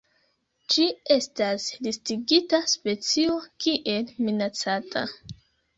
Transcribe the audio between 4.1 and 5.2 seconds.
minacata.